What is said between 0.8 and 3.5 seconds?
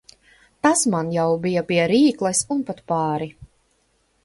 man jau bija pie rīkles un pat pāri.